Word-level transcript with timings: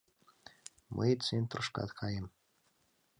Мый 0.95 1.11
центрышкат 1.25 1.89
каем... 1.99 2.25